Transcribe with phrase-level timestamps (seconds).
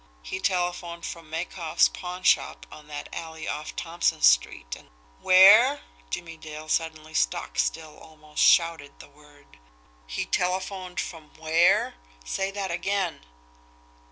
[0.23, 4.89] He telephoned from Makoff's pawnshop on that alley off Thompson Street, and"
[5.21, 9.59] "WHERE!" Jimmie Dale, suddenly stock still, almost shouted the word.
[10.07, 11.93] "He telephoned from where!
[12.25, 13.27] Say that again!"